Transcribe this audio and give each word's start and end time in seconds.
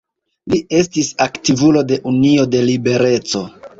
Li 0.53 0.61
estis 0.77 1.11
aktivulo 1.27 1.83
de 1.91 1.99
Unio 2.13 2.47
de 2.55 2.63
Libereco. 2.71 3.45